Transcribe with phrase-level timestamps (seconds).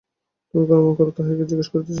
[0.53, 1.89] তুমি কি অনুমান কর, তাহাই জিজ্ঞাসা করিতেছি।